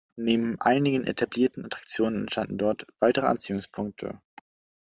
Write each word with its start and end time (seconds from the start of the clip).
Neben 0.17 0.59
einigen 0.59 1.03
etablierten 1.05 1.63
Attraktionen 1.65 2.21
entstanden 2.21 2.57
dort 2.57 2.87
weitere 2.99 3.27
Anziehungspunkte. 3.27 4.19